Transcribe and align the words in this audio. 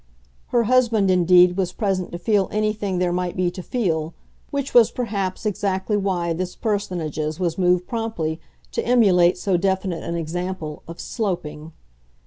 Her 0.47 0.63
husband 0.63 1.11
indeed 1.11 1.55
was 1.57 1.73
present 1.73 2.11
to 2.11 2.17
feel 2.17 2.49
anything 2.51 2.97
there 2.97 3.13
might 3.13 3.37
be 3.37 3.51
to 3.51 3.61
feel 3.61 4.15
which 4.49 4.73
was 4.73 4.89
perhaps 4.89 5.45
exactly 5.45 5.95
why 5.95 6.33
this 6.33 6.55
personage 6.55 7.19
was 7.37 7.59
moved 7.59 7.85
promptly 7.87 8.41
to 8.71 8.83
emulate 8.83 9.37
so 9.37 9.57
definite 9.57 10.01
an 10.03 10.15
example 10.15 10.81
of 10.87 10.99
"sloping." 10.99 11.71